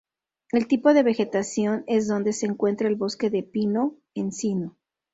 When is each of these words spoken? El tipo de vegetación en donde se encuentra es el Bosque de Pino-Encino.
El 0.51 0.65
tipo 0.67 0.95
de 0.95 1.03
vegetación 1.03 1.83
en 1.85 2.07
donde 2.07 2.33
se 2.33 2.47
encuentra 2.47 2.87
es 2.87 2.93
el 2.93 2.97
Bosque 2.97 3.29
de 3.29 3.43
Pino-Encino. 3.43 4.75